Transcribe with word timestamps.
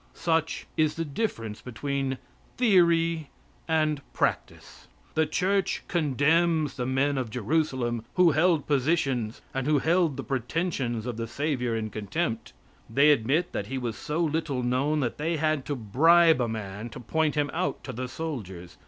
Such 0.15 0.65
is 0.77 0.95
the 0.95 1.05
difference 1.05 1.61
between 1.61 2.17
theory 2.57 3.29
and 3.67 4.01
practice. 4.13 4.87
The 5.13 5.27
church 5.27 5.83
condemns 5.87 6.73
the 6.75 6.87
men 6.87 7.19
of 7.19 7.29
Jerusalem 7.29 8.03
who 8.15 8.31
held 8.31 8.65
positions 8.65 9.43
and 9.53 9.67
who 9.67 9.77
held 9.77 10.17
the 10.17 10.23
pretensions 10.23 11.05
of 11.05 11.17
the 11.17 11.27
Savior 11.27 11.75
in 11.75 11.91
contempt. 11.91 12.51
They 12.89 13.11
admit 13.11 13.51
that 13.51 13.67
He 13.67 13.77
was 13.77 13.95
so 13.95 14.21
little 14.23 14.63
known 14.63 15.01
that 15.01 15.19
they 15.19 15.37
had 15.37 15.65
to 15.65 15.75
bribe 15.75 16.41
a 16.41 16.47
man 16.47 16.89
to 16.89 16.99
point 16.99 17.35
Him 17.35 17.51
out 17.53 17.83
to 17.83 17.93
the 17.93 18.07
soldiers. 18.07 18.77